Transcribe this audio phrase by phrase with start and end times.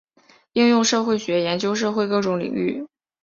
[0.53, 2.87] 应用社会学研究社会各种领域。